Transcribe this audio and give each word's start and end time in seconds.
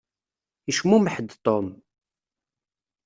Yecmumeḥ-d 0.67 1.29
Tom. 1.45 1.67